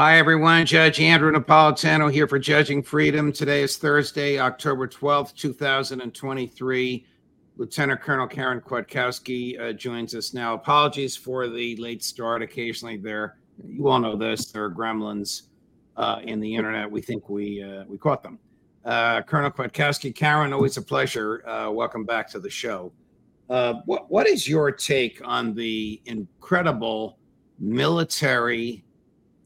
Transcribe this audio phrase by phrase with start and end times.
[0.00, 0.64] Hi, everyone.
[0.64, 3.30] Judge Andrew Napolitano here for Judging Freedom.
[3.30, 7.06] Today is Thursday, October 12th, 2023.
[7.58, 10.54] Lieutenant Colonel Karen Kwiatkowski uh, joins us now.
[10.54, 12.40] Apologies for the late start.
[12.40, 15.42] Occasionally, there, you all know this, there are gremlins
[15.98, 16.90] uh, in the internet.
[16.90, 18.38] We think we uh, we caught them.
[18.86, 21.46] Uh, Colonel Kwiatkowski, Karen, always a pleasure.
[21.46, 22.90] Uh, welcome back to the show.
[23.50, 27.18] Uh, what what is your take on the incredible
[27.58, 28.82] military?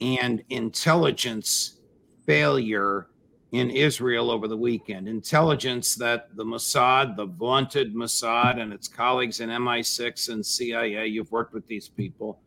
[0.05, 1.79] And intelligence
[2.27, 3.09] failure
[3.53, 5.09] in Israel over the weekend.
[5.09, 11.31] Intelligence that the Mossad, the vaunted Mossad, and its colleagues in MI6 and CIA, you've
[11.31, 12.41] worked with these people,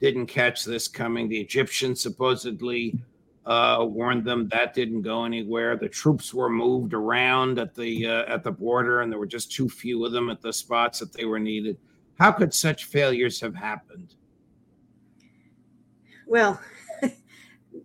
[0.00, 1.28] didn't catch this coming.
[1.28, 2.98] The Egyptians supposedly
[3.46, 5.76] uh, warned them that didn't go anywhere.
[5.76, 9.52] The troops were moved around at the uh, at the border, and there were just
[9.52, 11.76] too few of them at the spots that they were needed.
[12.18, 14.14] How could such failures have happened?
[16.26, 16.58] Well,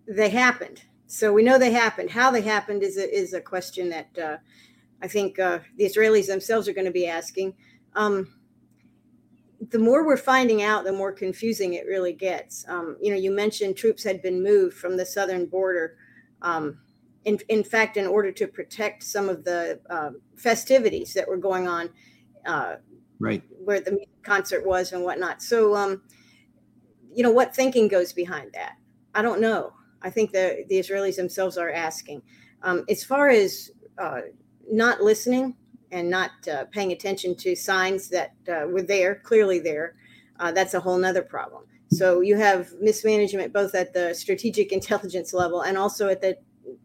[0.10, 0.84] they happened.
[1.08, 2.10] So we know they happened.
[2.10, 4.38] How they happened is a, is a question that uh,
[5.02, 7.54] I think uh, the Israelis themselves are going to be asking.
[7.96, 8.36] Um,
[9.70, 12.66] the more we're finding out, the more confusing it really gets.
[12.68, 15.98] Um, you know, you mentioned troops had been moved from the southern border.
[16.42, 16.80] Um,
[17.26, 21.68] in, in fact, in order to protect some of the uh, festivities that were going
[21.68, 21.90] on,
[22.46, 22.76] uh,
[23.20, 25.42] right where the concert was and whatnot.
[25.42, 26.02] So, um,
[27.14, 28.78] you know, what thinking goes behind that?
[29.14, 29.74] I don't know.
[30.02, 32.22] I think the the Israelis themselves are asking.
[32.64, 34.22] Um, as far as uh,
[34.72, 35.56] not listening
[35.92, 39.96] and not uh, paying attention to signs that uh, were there, clearly there,
[40.40, 41.64] uh, that's a whole nother problem.
[41.92, 46.38] So you have mismanagement both at the strategic intelligence level and also at the,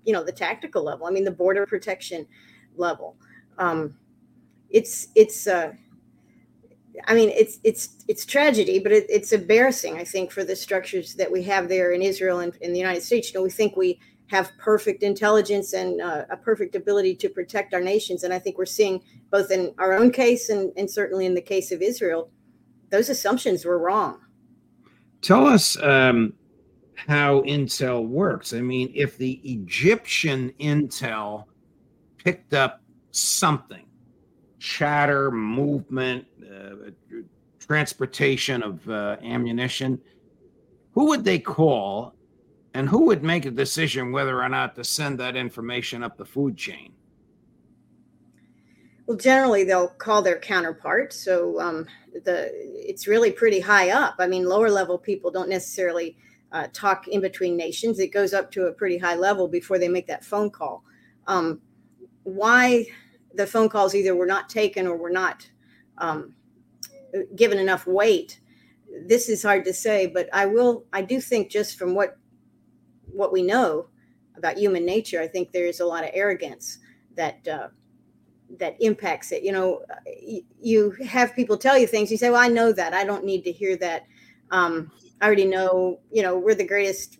[0.04, 1.06] you know, the tactical level.
[1.06, 2.26] I mean, the border protection
[2.76, 3.16] level.
[3.58, 3.96] Um,
[4.70, 5.72] it's it's uh,
[7.06, 9.96] I mean, it's it's it's tragedy, but it, it's embarrassing.
[9.96, 13.02] I think for the structures that we have there in Israel and in the United
[13.02, 13.32] States.
[13.32, 17.74] You know, we think we have perfect intelligence and uh, a perfect ability to protect
[17.74, 21.26] our nations, and I think we're seeing both in our own case and, and certainly
[21.26, 22.30] in the case of Israel,
[22.90, 24.20] those assumptions were wrong.
[25.20, 26.34] Tell us um,
[26.94, 28.52] how intel works.
[28.52, 31.44] I mean, if the Egyptian intel
[32.16, 33.83] picked up something
[34.64, 36.90] chatter, movement, uh,
[37.58, 40.00] transportation of uh, ammunition,
[40.92, 42.14] who would they call
[42.72, 46.24] and who would make a decision whether or not to send that information up the
[46.24, 46.94] food chain?
[49.06, 51.12] Well, generally they'll call their counterpart.
[51.12, 51.86] So um,
[52.24, 54.14] the it's really pretty high up.
[54.18, 56.16] I mean, lower level people don't necessarily
[56.52, 57.98] uh, talk in between nations.
[57.98, 60.84] It goes up to a pretty high level before they make that phone call.
[61.26, 61.60] Um,
[62.22, 62.86] why
[63.34, 65.48] the phone calls either were not taken or were not
[65.98, 66.34] um,
[67.36, 68.40] given enough weight.
[69.06, 70.84] This is hard to say, but I will.
[70.92, 72.16] I do think just from what
[73.12, 73.88] what we know
[74.36, 76.78] about human nature, I think there is a lot of arrogance
[77.16, 77.68] that uh,
[78.58, 79.42] that impacts it.
[79.42, 79.82] You know,
[80.60, 82.10] you have people tell you things.
[82.10, 82.94] You say, "Well, I know that.
[82.94, 84.04] I don't need to hear that.
[84.50, 86.00] Um, I already know.
[86.12, 87.18] You know, we're the greatest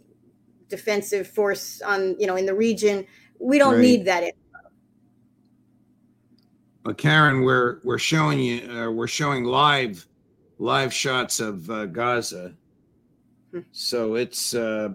[0.69, 3.07] defensive force on you know in the region.
[3.41, 3.83] We don't right.
[3.83, 4.23] need that
[6.85, 10.07] but Karen, we're we're showing you uh, we're showing live
[10.59, 12.55] live shots of uh, Gaza.
[13.53, 13.61] Hmm.
[13.73, 14.91] So it's uh,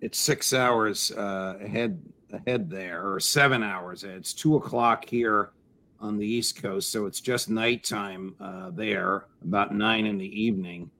[0.00, 4.02] it's six hours uh, ahead ahead there, or seven hours.
[4.04, 5.52] It's two o'clock here
[6.00, 10.90] on the East Coast, so it's just nighttime uh, there, about nine in the evening.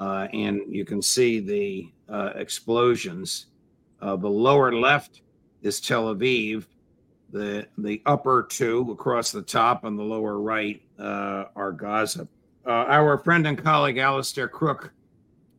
[0.00, 3.46] uh, and you can see the uh, explosions.
[4.00, 5.22] Uh, the lower left
[5.62, 6.66] is Tel Aviv.
[7.36, 12.26] The the upper two across the top and the lower right uh, are Gaza.
[12.66, 14.90] Uh, our friend and colleague Alastair Crooke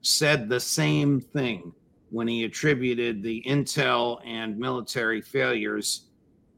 [0.01, 1.71] said the same thing
[2.09, 6.07] when he attributed the intel and military failures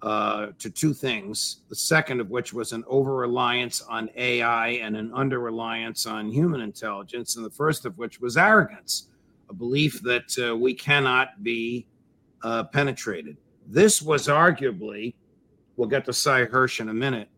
[0.03, 1.63] uh, to two things.
[1.67, 6.31] The second of which was an over reliance on AI and an under reliance on
[6.31, 7.35] human intelligence.
[7.35, 9.09] And the first of which was arrogance,
[9.49, 11.87] a belief that uh, we cannot be
[12.41, 13.35] uh, penetrated.
[13.69, 15.13] This was arguably,
[15.77, 17.29] we'll get to Sy Hersh in a minute,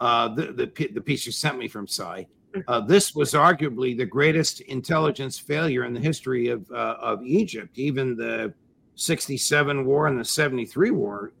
[0.00, 2.26] uh, the, the, the piece you sent me from Sy.
[2.68, 7.78] Uh, this was arguably the greatest intelligence failure in the history of, uh, of Egypt.
[7.78, 8.52] Even the
[8.96, 11.32] 67 war and the 73 war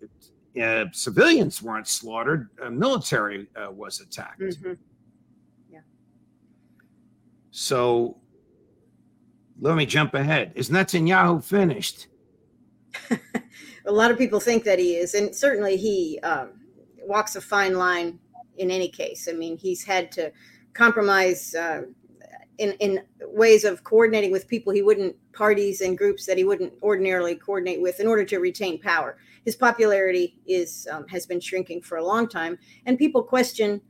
[0.62, 4.40] uh, civilians weren't slaughtered, uh, military uh, was attacked.
[4.40, 4.72] Mm-hmm.
[5.70, 5.80] Yeah.
[7.50, 8.16] So
[9.60, 10.52] let me jump ahead.
[10.54, 12.06] Is Netanyahu finished?
[13.86, 16.50] a lot of people think that he is, and certainly he um,
[17.04, 18.18] walks a fine line
[18.58, 19.28] in any case.
[19.28, 20.32] I mean, he's had to
[20.74, 21.82] compromise uh,
[22.58, 26.72] in in ways of coordinating with people he wouldn't parties and groups that he wouldn't
[26.82, 31.82] ordinarily coordinate with in order to retain power his popularity is um, has been shrinking
[31.82, 33.80] for a long time, and people question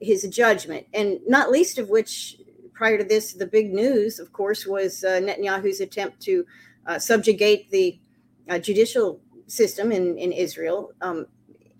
[0.00, 2.36] his judgment, and not least of which,
[2.72, 6.46] prior to this, the big news, of course, was uh, Netanyahu's attempt to
[6.86, 7.98] uh, subjugate the
[8.48, 10.92] uh, judicial system in in Israel.
[11.00, 11.26] Um,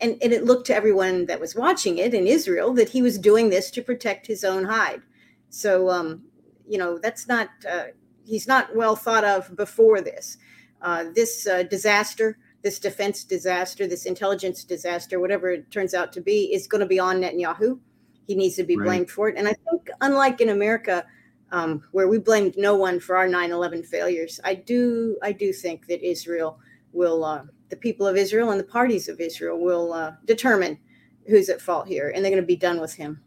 [0.00, 3.18] and, and it looked to everyone that was watching it in Israel that he was
[3.18, 5.02] doing this to protect his own hide.
[5.50, 6.22] So, um,
[6.68, 7.86] you know, that's not, uh,
[8.24, 10.38] he's not well thought of before this.
[10.82, 16.20] Uh, this uh, disaster this defense disaster, this intelligence disaster, whatever it turns out to
[16.20, 17.78] be, is going to be on Netanyahu.
[18.26, 18.84] He needs to be right.
[18.84, 19.36] blamed for it.
[19.36, 21.06] And I think, unlike in America,
[21.50, 25.86] um, where we blamed no one for our 9/11 failures, I do I do think
[25.86, 26.58] that Israel
[26.92, 30.78] will, uh, the people of Israel and the parties of Israel will uh, determine
[31.26, 33.20] who's at fault here, and they're going to be done with him.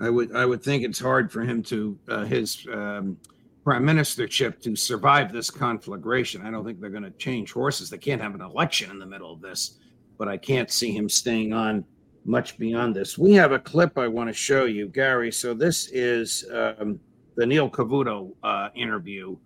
[0.00, 2.66] I would I would think it's hard for him to uh, his.
[2.72, 3.18] Um,
[3.66, 6.46] prime ministership to survive this conflagration.
[6.46, 7.90] I don't think they're going to change horses.
[7.90, 9.80] They can't have an election in the middle of this,
[10.18, 11.84] but I can't see him staying on
[12.24, 13.18] much beyond this.
[13.18, 15.32] We have a clip I want to show you, Gary.
[15.32, 17.00] So this is um,
[17.36, 19.36] the Neil Cavuto uh, interview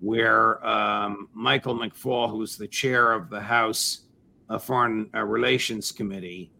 [0.00, 4.00] where um, Michael McFaul, who's the chair of the House
[4.48, 6.50] uh, Foreign uh, Relations Committee,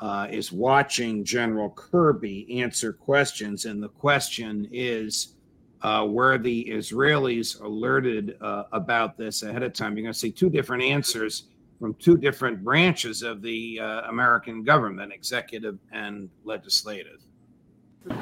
[0.00, 3.64] uh, is watching General Kirby answer questions.
[3.64, 5.34] And the question is,
[5.82, 9.96] uh, where the Israelis alerted uh, about this ahead of time.
[9.96, 11.44] You're going to see two different answers
[11.78, 17.20] from two different branches of the uh, American government, executive and legislative.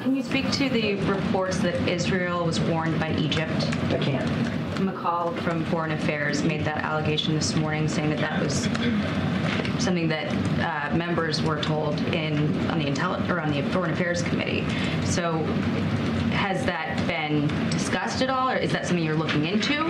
[0.03, 3.51] Can you speak to the reports that Israel was warned by Egypt?
[3.91, 4.66] I can't.
[4.79, 8.65] McCaul from Foreign Affairs made that allegation this morning, saying that that was
[9.83, 14.23] something that uh, members were told in on the intel or on the Foreign Affairs
[14.23, 14.65] Committee.
[15.05, 15.43] So
[16.33, 19.85] has that been discussed at all, or is that something you're looking into?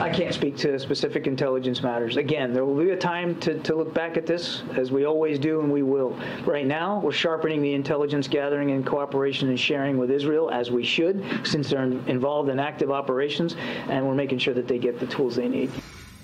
[0.00, 2.16] I can't speak to specific intelligence matters.
[2.16, 5.38] Again, there will be a time to, to look back at this, as we always
[5.38, 6.18] do, and we will.
[6.44, 10.82] Right now, we're sharpening the intelligence gathering and cooperation and sharing with Israel, as we
[10.82, 13.54] should, since they're involved in active operations,
[13.88, 15.70] and we're making sure that they get the tools they need.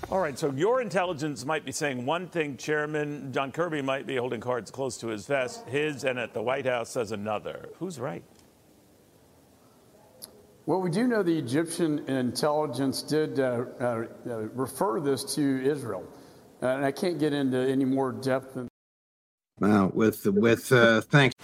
[0.09, 3.31] All right, so your intelligence might be saying one thing, Chairman.
[3.31, 5.65] John Kirby might be holding cards close to his vest.
[5.69, 7.69] His and at the White House says another.
[7.79, 8.21] Who's right?
[10.71, 16.07] Well, we do know the Egyptian intelligence did uh, uh, uh, refer this to Israel,
[16.63, 18.53] uh, and I can't get into any more depth.
[18.53, 18.69] Than-
[19.59, 21.35] wow, with with uh, thanks.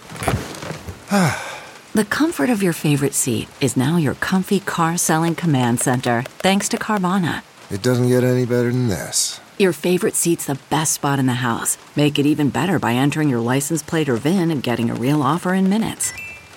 [1.92, 6.66] the comfort of your favorite seat is now your comfy car selling command center, thanks
[6.70, 7.42] to Carvana.
[7.70, 9.42] It doesn't get any better than this.
[9.58, 11.76] Your favorite seat's the best spot in the house.
[11.96, 15.22] Make it even better by entering your license plate or VIN and getting a real
[15.22, 16.14] offer in minutes.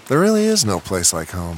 [0.07, 1.57] There really is no place like home.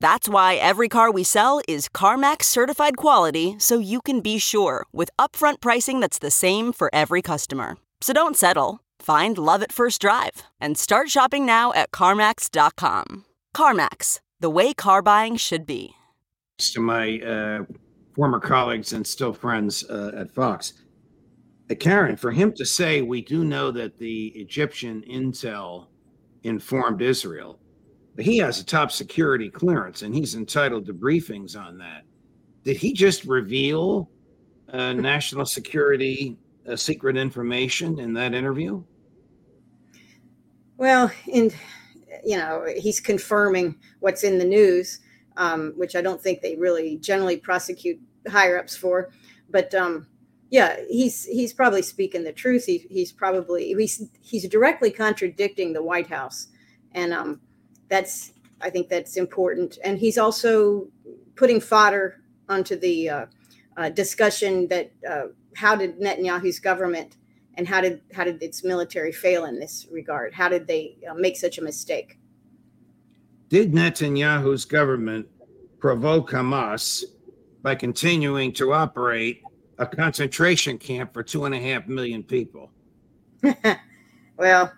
[0.00, 4.86] That's why every car we sell is CarMax certified quality so you can be sure
[4.92, 7.76] with upfront pricing that's the same for every customer.
[8.00, 8.80] So don't settle.
[9.00, 13.24] Find love at first drive and start shopping now at CarMax.com.
[13.56, 15.94] CarMax, the way car buying should be.
[16.58, 17.64] To my uh,
[18.14, 20.74] former colleagues and still friends uh, at Fox,
[21.80, 25.86] Karen, for him to say, we do know that the Egyptian intel
[26.42, 27.58] informed Israel,
[28.18, 32.02] but he has a top security clearance and he's entitled to briefings on that.
[32.64, 34.10] Did he just reveal
[34.72, 36.36] uh, national security
[36.68, 38.82] uh, secret information in that interview?
[40.78, 41.54] Well, and
[42.24, 44.98] you know, he's confirming what's in the news,
[45.36, 49.10] um, which I don't think they really generally prosecute higher ups for.
[49.48, 50.08] But um,
[50.50, 52.64] yeah, he's he's probably speaking the truth.
[52.64, 56.48] He, he's probably he's he's directly contradicting the White House,
[56.90, 57.40] and um,
[57.88, 59.78] that's I think that's important.
[59.84, 60.88] And he's also
[61.36, 63.26] putting fodder onto the uh,
[63.76, 67.16] uh, discussion that uh, how did Netanyahu's government
[67.54, 70.34] and how did how did its military fail in this regard?
[70.34, 72.18] How did they uh, make such a mistake?
[73.48, 75.26] Did Netanyahu's government
[75.78, 77.04] provoke Hamas
[77.62, 79.42] by continuing to operate
[79.78, 82.70] a concentration camp for two and a half million people?
[84.36, 84.72] well,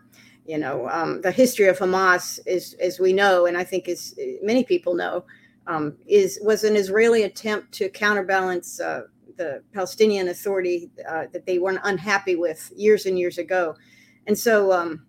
[0.47, 4.18] you know, um, the history of Hamas is, as we know, and I think as
[4.42, 5.25] many people know,
[5.66, 9.02] um, is was an Israeli attempt to counterbalance uh,
[9.37, 13.76] the Palestinian Authority uh, that they weren't unhappy with years and years ago,
[14.26, 15.06] and so um,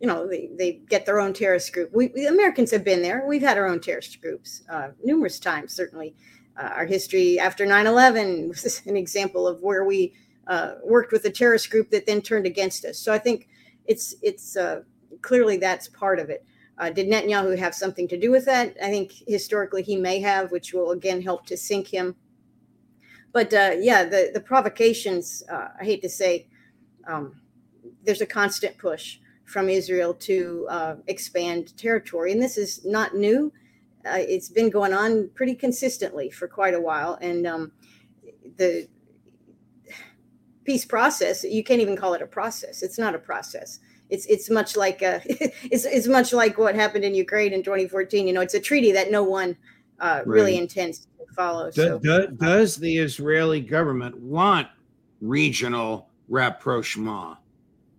[0.00, 1.90] you know they, they get their own terrorist group.
[1.94, 3.24] We, we Americans have been there.
[3.26, 5.72] We've had our own terrorist groups uh, numerous times.
[5.72, 6.14] Certainly,
[6.58, 10.12] uh, our history after 9/11 was an example of where we
[10.46, 12.98] uh, worked with a terrorist group that then turned against us.
[12.98, 13.48] So I think
[13.86, 14.82] it's it's uh,
[15.20, 16.44] clearly that's part of it.
[16.78, 18.76] Uh, did Netanyahu have something to do with that?
[18.82, 22.16] I think historically he may have, which will again help to sink him
[23.32, 25.42] but uh, yeah, the the provocations.
[25.50, 26.46] Uh, I hate to say,
[27.06, 27.40] um,
[28.04, 33.52] there's a constant push from Israel to uh, expand territory, and this is not new.
[34.04, 37.72] Uh, it's been going on pretty consistently for quite a while, and um,
[38.56, 38.86] the
[40.64, 41.44] peace process.
[41.44, 42.82] You can't even call it a process.
[42.82, 43.80] It's not a process.
[44.10, 48.26] It's it's much like uh, it's it's much like what happened in Ukraine in 2014.
[48.26, 49.56] You know, it's a treaty that no one
[50.00, 50.26] uh, right.
[50.26, 51.70] really intends to follow.
[51.70, 51.98] Do, so.
[51.98, 54.68] do, does the Israeli government want
[55.20, 57.38] regional rapprochement,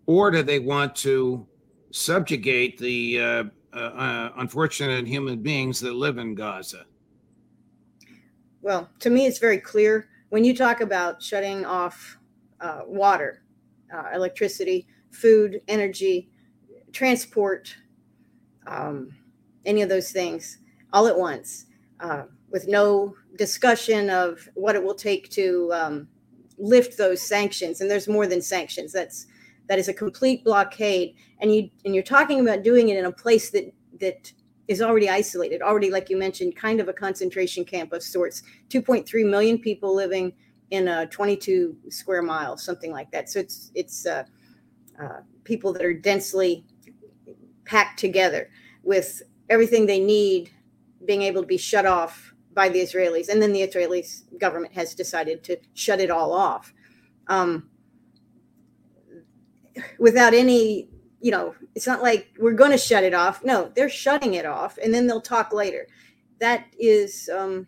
[0.06, 1.48] or do they want to
[1.92, 3.44] subjugate the uh,
[3.74, 6.86] uh, uh, unfortunate human beings that live in Gaza?
[8.62, 12.18] Well, to me, it's very clear when you talk about shutting off
[12.64, 13.44] uh, water,
[13.94, 16.30] uh, electricity, food, energy,
[16.94, 17.76] transport,
[18.66, 19.14] um,
[19.66, 20.60] any of those things
[20.94, 21.66] all at once
[22.00, 26.08] uh, with no discussion of what it will take to um,
[26.58, 27.82] lift those sanctions.
[27.82, 28.94] And there's more than sanctions.
[28.94, 29.28] That's
[29.70, 31.16] that is a complete blockade.
[31.40, 34.32] And you and you're talking about doing it in a place that that
[34.68, 38.44] is already isolated, already like you mentioned, kind of a concentration camp of sorts.
[38.70, 40.32] 2.3 million people living
[40.74, 43.30] in a 22 square miles, something like that.
[43.30, 44.24] So it's it's uh,
[45.00, 46.66] uh, people that are densely
[47.64, 48.50] packed together
[48.82, 50.50] with everything they need
[51.06, 54.04] being able to be shut off by the Israelis, and then the Israeli
[54.40, 56.74] government has decided to shut it all off,
[57.28, 57.70] um,
[60.00, 60.90] without any.
[61.22, 63.46] You know, it's not like we're going to shut it off.
[63.46, 65.88] No, they're shutting it off, and then they'll talk later.
[66.40, 67.68] That is, um,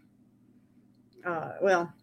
[1.25, 1.93] uh, well,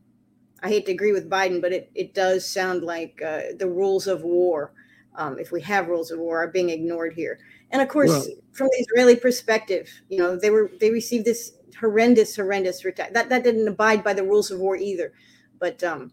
[0.62, 4.06] I hate to agree with Biden, but it, it does sound like uh, the rules
[4.06, 4.72] of war,
[5.16, 7.40] um, if we have rules of war, are being ignored here.
[7.72, 11.52] And of course, well, from the Israeli perspective, you know, they were they received this
[11.78, 13.12] horrendous, horrendous attack.
[13.12, 15.12] That that didn't abide by the rules of war either.
[15.58, 16.12] But um,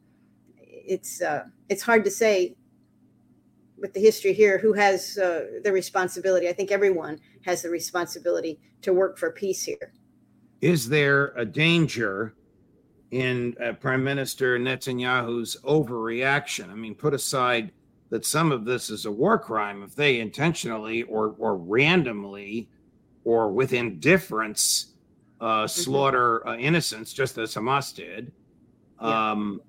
[0.57, 2.55] it's uh, it's hard to say
[3.77, 6.47] with the history here who has uh, the responsibility.
[6.47, 9.93] I think everyone has the responsibility to work for peace here.
[10.61, 12.33] Is there a danger
[13.11, 16.69] in uh, Prime Minister Netanyahu's overreaction?
[16.71, 17.71] I mean, put aside
[18.09, 22.69] that some of this is a war crime if they intentionally or or randomly
[23.23, 24.93] or with indifference
[25.39, 25.67] uh, mm-hmm.
[25.67, 28.31] slaughter uh, innocents, just as Hamas did,
[29.01, 29.31] yeah.
[29.31, 29.61] um,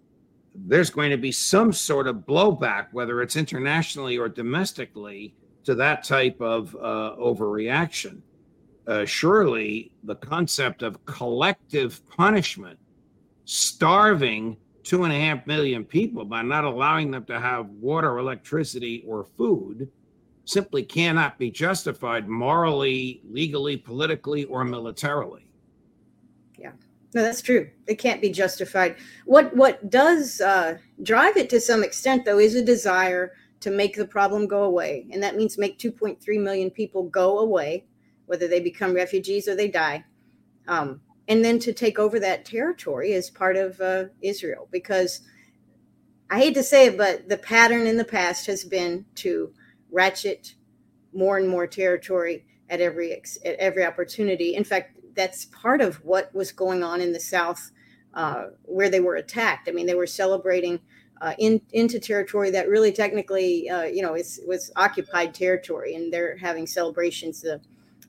[0.54, 6.02] there's going to be some sort of blowback, whether it's internationally or domestically, to that
[6.02, 8.20] type of uh, overreaction.
[8.86, 12.78] Uh, surely the concept of collective punishment,
[13.50, 19.02] starving two and a half million people by not allowing them to have water, electricity,
[19.08, 19.90] or food
[20.44, 25.50] simply cannot be justified morally, legally, politically, or militarily.
[26.58, 26.70] Yeah,
[27.12, 27.68] no, that's true.
[27.88, 28.94] It can't be justified.
[29.24, 33.96] What what does uh, drive it to some extent, though, is a desire to make
[33.96, 37.84] the problem go away, and that means make 2.3 million people go away,
[38.26, 40.04] whether they become refugees or they die,
[40.68, 45.20] um, and then to take over that territory as part of uh, Israel, because
[46.28, 49.54] I hate to say it, but the pattern in the past has been to
[49.92, 50.56] ratchet
[51.12, 54.56] more and more territory at every at every opportunity.
[54.56, 57.70] In fact, that's part of what was going on in the South
[58.14, 59.68] uh, where they were attacked.
[59.68, 60.80] I mean, they were celebrating
[61.20, 66.12] uh, in, into territory that really technically, uh, you know, is, was occupied territory, and
[66.12, 67.40] they're having celebrations.
[67.40, 67.60] The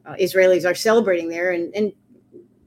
[0.06, 1.94] uh, Israelis are celebrating there, and and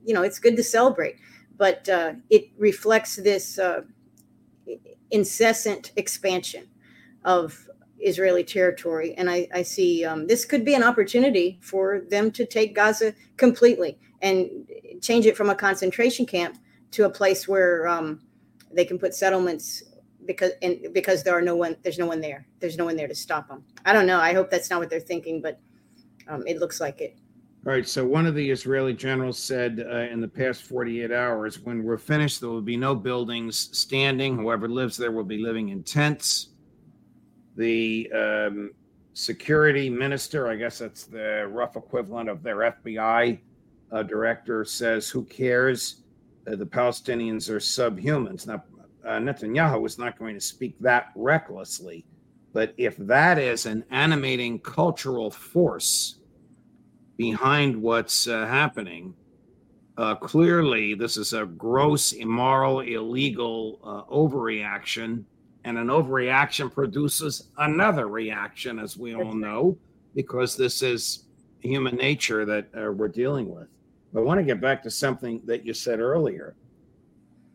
[0.04, 1.16] you know, it's good to celebrate,
[1.56, 3.82] but uh, it reflects this uh,
[5.10, 6.66] incessant expansion
[7.24, 7.68] of
[7.98, 12.44] Israeli territory, and I, I see um, this could be an opportunity for them to
[12.44, 14.66] take Gaza completely and
[15.00, 16.58] change it from a concentration camp
[16.92, 18.20] to a place where um,
[18.72, 19.82] they can put settlements
[20.26, 22.46] because and because there are no one there's no one there.
[22.60, 24.18] There's no one there to stop them i don't know.
[24.18, 25.60] I hope that's not what they're thinking but
[26.28, 27.18] um, it looks like it
[27.66, 31.60] all right so one of the israeli generals said uh, in the past 48 hours
[31.60, 34.36] when we're finished there will be no buildings standing.
[34.36, 36.48] Whoever lives there will be living in tents.
[37.56, 38.72] The um,
[39.14, 43.38] security minister i guess that's the rough equivalent of their fbi
[43.92, 46.02] uh, director says who cares?
[46.46, 48.46] Uh, the palestinians are subhumans.
[48.46, 48.62] Now
[49.06, 52.04] uh, Netanyahu was not going to speak that recklessly.
[52.52, 56.20] But if that is an animating cultural force
[57.16, 59.14] behind what's uh, happening,
[59.96, 65.24] uh, clearly this is a gross, immoral, illegal uh, overreaction.
[65.64, 69.78] And an overreaction produces another reaction, as we all know,
[70.14, 71.24] because this is
[71.60, 73.68] human nature that uh, we're dealing with.
[74.12, 76.54] But I want to get back to something that you said earlier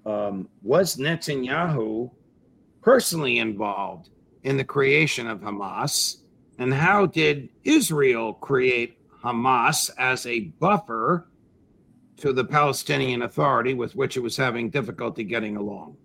[0.05, 2.09] um, was Netanyahu
[2.81, 4.09] personally involved
[4.43, 6.17] in the creation of Hamas?
[6.57, 11.27] And how did Israel create Hamas as a buffer
[12.17, 15.97] to the Palestinian Authority with which it was having difficulty getting along?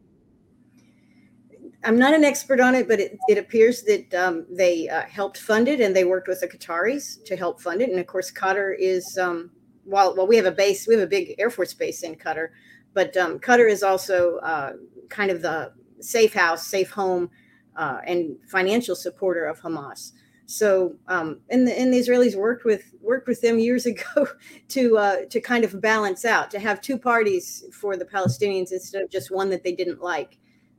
[1.84, 5.38] I'm not an expert on it, but it, it appears that um, they uh, helped
[5.38, 7.90] fund it and they worked with the Qataris to help fund it.
[7.90, 9.50] And of course, Qatar is, um,
[9.84, 12.48] while, while we have a base, we have a big Air Force base in Qatar,
[12.94, 14.72] but um, Qatar is also uh,
[15.10, 17.28] kind of the safe house, safe home,
[17.76, 20.12] uh, and financial supporter of Hamas.
[20.46, 24.28] So, um, and, the, and the Israelis worked with worked with them years ago
[24.68, 29.02] to uh, to kind of balance out, to have two parties for the Palestinians instead
[29.02, 30.38] of just one that they didn't like.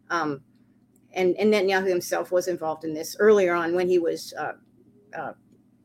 [0.09, 0.41] Um,
[1.13, 4.53] and, and Netanyahu himself was involved in this earlier on when he was uh,
[5.17, 5.33] uh,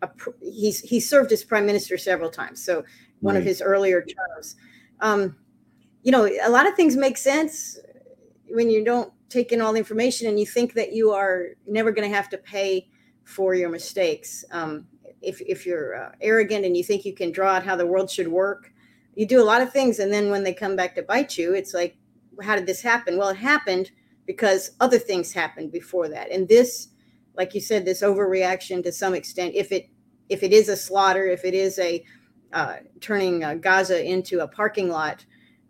[0.02, 0.10] a,
[0.42, 2.62] he's he served as prime minister several times.
[2.62, 2.84] So
[3.20, 3.40] one right.
[3.40, 4.56] of his earlier terms.
[5.00, 5.36] Um,
[6.02, 7.78] you know, a lot of things make sense
[8.48, 11.92] when you don't take in all the information and you think that you are never
[11.92, 12.89] going to have to pay
[13.30, 14.44] for your mistakes.
[14.50, 14.86] Um,
[15.22, 18.10] if, if you're uh, arrogant and you think you can draw out how the world
[18.10, 18.72] should work,
[19.14, 19.98] you do a lot of things.
[19.98, 21.96] And then when they come back to bite you, it's like,
[22.42, 23.16] how did this happen?
[23.16, 23.90] Well, it happened
[24.26, 26.30] because other things happened before that.
[26.30, 26.88] And this,
[27.36, 29.88] like you said, this overreaction to some extent, if it
[30.28, 32.04] if it is a slaughter, if it is a
[32.52, 35.24] uh, turning uh, Gaza into a parking lot,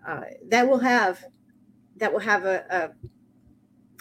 [0.07, 1.25] uh, that will have
[1.97, 2.91] that will have a, a,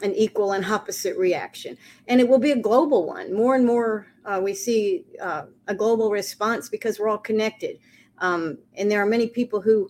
[0.02, 3.34] an equal and opposite reaction, and it will be a global one.
[3.34, 7.80] More and more, uh, we see uh, a global response because we're all connected,
[8.20, 9.90] um, and there are many people who.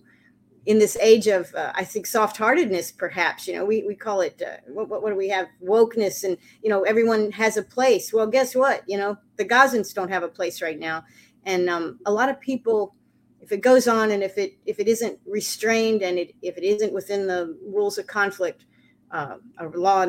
[0.65, 4.39] In this age of, uh, I think, soft-heartedness, perhaps you know, we, we call it
[4.45, 5.47] uh, what, what, what do we have?
[5.63, 8.13] Wokeness, and you know, everyone has a place.
[8.13, 8.83] Well, guess what?
[8.85, 11.05] You know, the Gazans don't have a place right now,
[11.45, 12.93] and um, a lot of people
[13.41, 16.63] if it goes on and if it if it isn't restrained and it, if it
[16.63, 18.65] isn't within the rules of conflict
[19.11, 20.05] uh, of law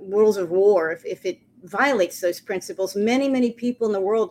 [0.00, 4.30] rules of war if, if it violates those principles many many people in the world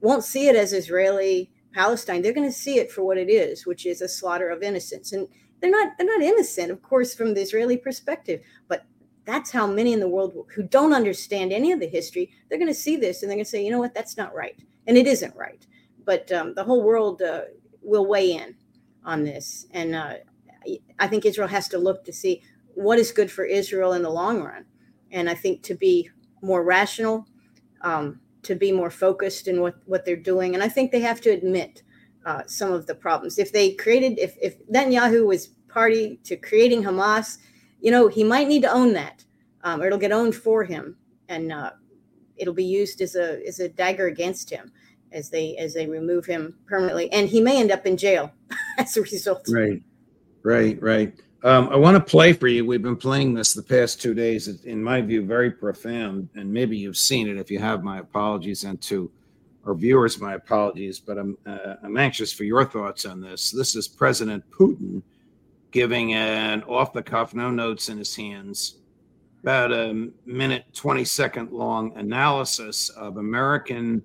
[0.00, 2.22] won't see it as israeli palestine.
[2.22, 5.12] They're going to see it for what it is which is a slaughter of innocents.
[5.12, 5.28] And
[5.60, 8.86] they're not they're not innocent of course from the israeli perspective but
[9.24, 12.68] that's how many in the world who don't understand any of the history they're going
[12.68, 13.94] to see this and they're going to say you know what?
[13.94, 14.58] That's not right.
[14.86, 15.66] And it isn't right.
[16.04, 17.42] But um, the whole world uh,
[17.82, 18.56] will weigh in
[19.04, 19.66] on this.
[19.72, 20.14] And uh,
[20.98, 22.42] I think Israel has to look to see
[22.74, 24.64] what is good for Israel in the long run.
[25.10, 26.10] And I think to be
[26.42, 27.26] more rational,
[27.82, 30.54] um, to be more focused in what, what they're doing.
[30.54, 31.82] And I think they have to admit
[32.24, 33.38] uh, some of the problems.
[33.38, 37.38] If they created, if, if Netanyahu was party to creating Hamas,
[37.80, 39.24] you know, he might need to own that,
[39.62, 40.96] um, or it'll get owned for him,
[41.28, 41.70] and uh,
[42.36, 44.72] it'll be used as a as a dagger against him
[45.12, 48.32] as they as they remove him permanently, and he may end up in jail
[48.78, 49.46] as a result.
[49.50, 49.82] Right,
[50.42, 51.14] right, right.
[51.42, 52.66] Um, I want to play for you.
[52.66, 54.46] We've been playing this the past two days.
[54.46, 57.38] It's, in my view, very profound, and maybe you've seen it.
[57.38, 59.10] If you have, my apologies, and to
[59.64, 60.98] our viewers, my apologies.
[60.98, 63.50] But I'm uh, I'm anxious for your thoughts on this.
[63.50, 65.02] This is President Putin
[65.70, 68.78] giving an off the cuff, no notes in his hands,
[69.42, 74.02] about a minute, 20 second long analysis of American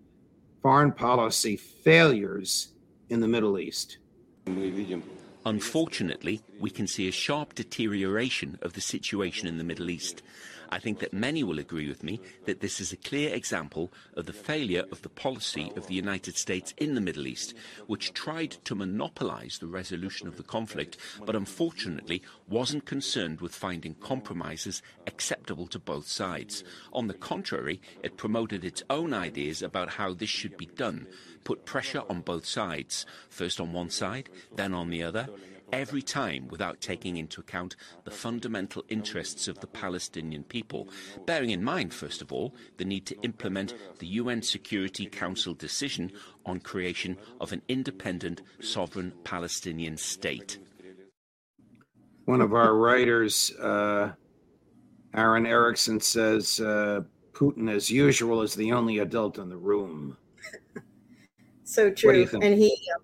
[0.62, 2.70] foreign policy failures
[3.10, 3.98] in the Middle East.
[5.46, 10.24] Unfortunately, we can see a sharp deterioration of the situation in the Middle East.
[10.70, 14.26] I think that many will agree with me that this is a clear example of
[14.26, 17.54] the failure of the policy of the United States in the Middle East,
[17.88, 23.96] which tried to monopolize the resolution of the conflict, but unfortunately wasn't concerned with finding
[23.96, 26.64] compromises acceptable to both sides.
[26.94, 31.08] On the contrary, it promoted its own ideas about how this should be done,
[31.44, 35.28] put pressure on both sides, first on one side, then on the other,
[35.72, 40.88] every time without taking into account the fundamental interests of the Palestinian people,
[41.26, 46.12] bearing in mind, first of all, the need to implement the UN Security Council decision
[46.46, 50.58] on creation of an independent, sovereign Palestinian state.
[52.26, 54.14] One of our writers, uh,
[55.14, 57.02] Aaron Erickson, says uh,
[57.34, 60.18] Putin, as usual, is the only adult in the room.
[61.64, 62.28] so true.
[62.42, 63.00] And he, uh,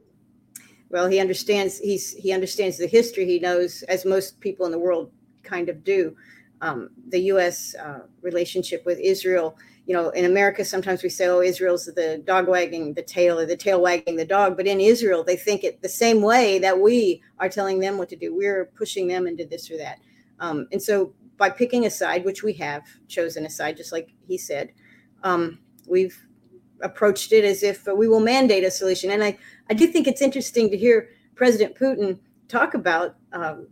[0.92, 1.80] well, he understands.
[1.80, 3.26] He's he understands the history.
[3.26, 5.12] He knows, as most people in the world
[5.44, 6.16] kind of do,
[6.62, 7.76] um, the U.S.
[7.76, 9.58] Uh, relationship with Israel.
[9.88, 13.46] You know, in America, sometimes we say, "Oh, Israel's the dog wagging the tail, or
[13.46, 16.80] the tail wagging the dog." But in Israel, they think it the same way that
[16.80, 18.36] we are telling them what to do.
[18.36, 20.00] We're pushing them into this or that.
[20.40, 24.10] Um, and so, by picking a side, which we have chosen a side, just like
[24.28, 24.74] he said,
[25.24, 26.18] um, we've
[26.82, 29.12] approached it as if we will mandate a solution.
[29.12, 29.38] And I,
[29.72, 33.70] I do think it's interesting to hear President Putin talk about um,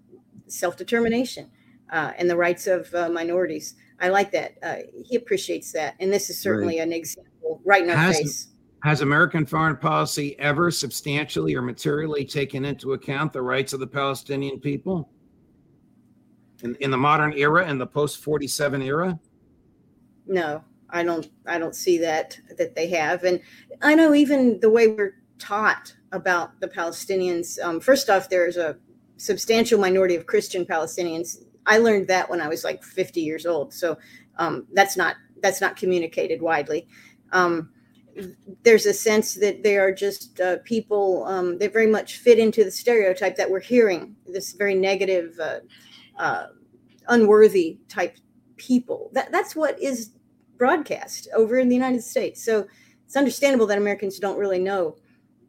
[0.48, 1.52] self determination
[1.92, 3.76] uh, and the rights of uh, minorities.
[4.00, 4.54] I like that.
[4.64, 5.96] Uh, he appreciates that.
[6.00, 6.88] And this is certainly right.
[6.88, 8.48] an example right in our has, face.
[8.84, 13.88] Has American foreign policy ever substantially or materially taken into account the rights of the
[13.88, 15.10] Palestinian people?
[16.64, 19.20] In, in the modern era, in the post 47 era?
[20.28, 23.26] No, I don't I don't see that that they have.
[23.26, 23.42] And
[23.82, 27.60] I know even the way we're taught about the Palestinians.
[27.64, 28.78] Um, first off, there's a
[29.18, 31.38] substantial minority of Christian Palestinians.
[31.66, 33.74] I learned that when I was like 50 years old.
[33.74, 33.98] So
[34.38, 36.88] um, that's not that's not communicated widely.
[37.32, 37.70] Um,
[38.64, 42.64] there's a sense that they are just uh, people um, that very much fit into
[42.64, 44.16] the stereotype that we're hearing.
[44.26, 45.60] This very negative, uh,
[46.18, 46.48] uh,
[47.08, 48.18] unworthy type
[48.58, 49.10] people.
[49.14, 50.12] That that's what is
[50.58, 52.44] broadcast over in the United States.
[52.44, 52.68] So
[53.06, 54.98] it's understandable that Americans don't really know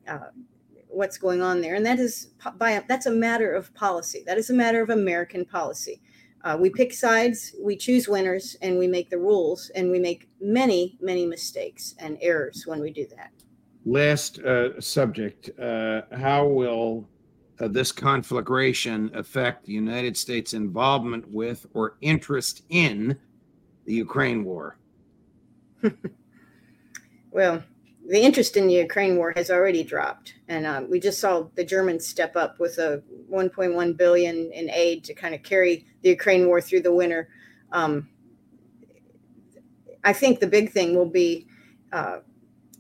[0.09, 0.31] uh,
[0.89, 4.23] what's going on there, and that is by that's a matter of policy.
[4.27, 6.01] That is a matter of American policy.
[6.43, 10.29] Uh, we pick sides, we choose winners, and we make the rules, and we make
[10.41, 13.31] many, many mistakes and errors when we do that.
[13.85, 17.07] Last uh, subject: uh, How will
[17.61, 23.19] uh, this conflagration affect the United States' involvement with or interest in
[23.85, 24.79] the Ukraine war?
[27.31, 27.63] well,
[28.09, 31.65] the interest in the Ukraine war has already dropped, and um, we just saw the
[31.65, 36.47] Germans step up with a 1.1 billion in aid to kind of carry the Ukraine
[36.47, 37.29] war through the winter.
[37.73, 38.09] Um,
[40.03, 41.47] I think the big thing will be
[41.93, 42.19] uh,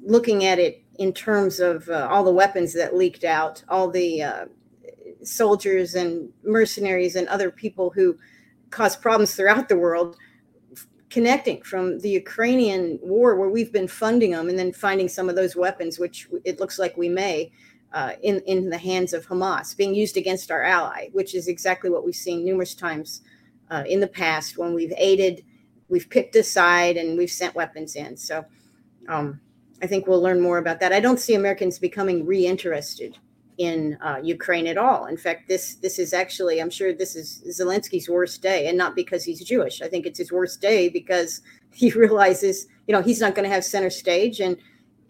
[0.02, 4.22] looking at it in terms of uh, all the weapons that leaked out, all the
[4.22, 4.46] uh,
[5.22, 8.16] soldiers and mercenaries and other people who
[8.70, 10.16] caused problems throughout the world
[11.10, 15.36] connecting from the Ukrainian war, where we've been funding them, and then finding some of
[15.36, 17.50] those weapons, which it looks like we may,
[17.92, 21.90] uh, in in the hands of Hamas, being used against our ally, which is exactly
[21.90, 23.22] what we've seen numerous times
[23.70, 25.44] uh, in the past when we've aided,
[25.88, 28.16] we've picked a side, and we've sent weapons in.
[28.16, 28.44] So.
[29.08, 29.40] Um,
[29.82, 30.92] I think we'll learn more about that.
[30.92, 33.16] I don't see Americans becoming reinterested
[33.60, 35.04] in uh, Ukraine at all.
[35.04, 38.96] In fact, this this is actually, I'm sure this is Zelensky's worst day, and not
[38.96, 39.82] because he's Jewish.
[39.82, 43.54] I think it's his worst day because he realizes, you know, he's not going to
[43.54, 44.56] have center stage, and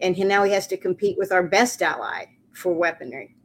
[0.01, 3.35] and he, now he has to compete with our best ally for weaponry.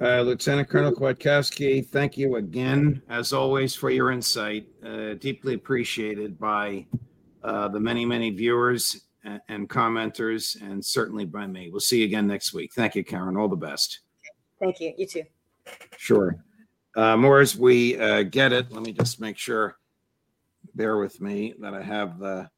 [0.00, 4.66] Uh, Lieutenant Colonel Kwiatkowski, thank you again, as always, for your insight.
[4.82, 6.86] Uh, deeply appreciated by
[7.42, 11.70] uh, the many, many viewers and, commenters, and certainly by me.
[11.70, 12.72] We'll see you again next week.
[12.72, 13.36] Thank you, Karen.
[13.36, 14.00] All the best.
[14.58, 14.94] Thank you.
[14.96, 15.24] You too.
[15.96, 16.42] Sure.
[16.96, 19.76] Uh, more as we uh, get it, let me just make sure,
[20.74, 22.48] bear with me, that I have the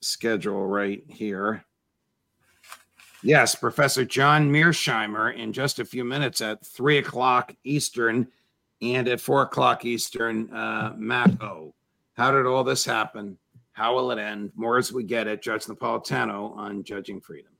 [0.00, 1.64] schedule right here.
[3.22, 8.28] Yes, Professor John Mearsheimer in just a few minutes at three o'clock Eastern
[8.82, 11.74] and at four o'clock Eastern, uh, Matt Hoh.
[12.14, 13.38] How did all this happen?
[13.74, 14.52] How will it end?
[14.54, 15.42] More as we get it.
[15.42, 17.52] Judge Napolitano on Judging Freedom.